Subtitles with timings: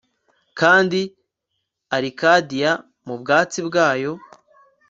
[0.59, 1.01] kandi
[1.95, 2.71] arikadiya
[3.07, 4.11] mu byatsi byayo